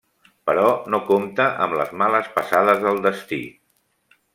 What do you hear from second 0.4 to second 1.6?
Però no compta